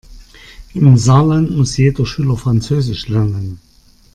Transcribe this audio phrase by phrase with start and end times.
[0.73, 3.59] Im Saarland muss jeder Schüler französisch lernen.